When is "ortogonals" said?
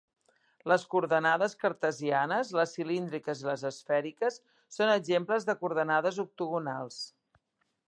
6.27-7.01